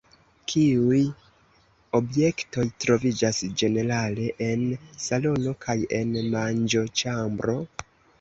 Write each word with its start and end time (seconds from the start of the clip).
Kiuj 0.51 0.99
objektoj 1.99 2.63
troviĝas 2.85 3.41
ĝenerale 3.63 4.25
en 4.45 4.63
salono 5.05 5.53
kaj 5.67 5.77
en 5.99 6.17
manĝoĉambro? 6.37 7.57